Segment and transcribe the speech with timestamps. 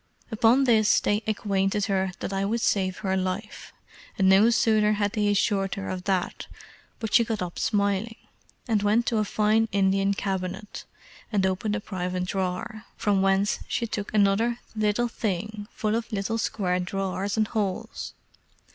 [0.31, 3.71] Upon this they acquainted her that I would save her life;
[4.17, 6.47] and no sooner had they assured her of that
[6.97, 8.15] but she got up smiling,
[8.67, 10.85] and went to a fine Indian cabinet,
[11.31, 16.39] and opened a private drawer, from whence she took another little thing full of little
[16.39, 18.13] square drawers and holes.